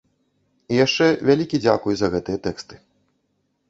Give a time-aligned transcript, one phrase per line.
[0.73, 2.85] І яшчэ вялікі дзякуй за гэтыя тэксты.